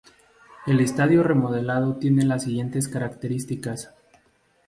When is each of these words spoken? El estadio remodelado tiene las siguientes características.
El 0.65 0.79
estadio 0.79 1.21
remodelado 1.21 1.97
tiene 1.97 2.25
las 2.25 2.41
siguientes 2.45 2.87
características. 2.87 3.93